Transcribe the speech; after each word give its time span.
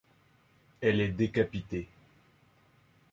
Elle 0.81 0.99
est 0.99 1.09
décapitée. 1.11 1.87